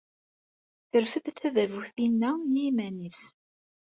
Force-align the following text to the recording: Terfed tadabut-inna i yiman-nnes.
Terfed 0.91 1.25
tadabut-inna 1.37 2.31
i 2.43 2.51
yiman-nnes. 2.63 3.21